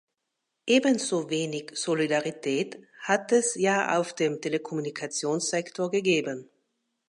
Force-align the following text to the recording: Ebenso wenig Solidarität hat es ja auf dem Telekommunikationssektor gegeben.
Ebenso 0.65 1.29
wenig 1.29 1.73
Solidarität 1.75 2.81
hat 3.01 3.31
es 3.33 3.53
ja 3.53 3.99
auf 3.99 4.15
dem 4.15 4.41
Telekommunikationssektor 4.41 5.91
gegeben. 5.91 6.49